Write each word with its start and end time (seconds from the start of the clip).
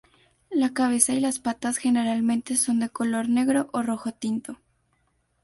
La 0.49 0.73
cabeza 0.73 1.13
y 1.13 1.19
las 1.19 1.37
patas 1.37 1.77
generalmente 1.77 2.55
son 2.57 2.79
de 2.79 2.89
color 2.89 3.29
negro 3.29 3.69
o 3.71 3.83
rojo 3.83 4.11
tinto. 4.11 4.57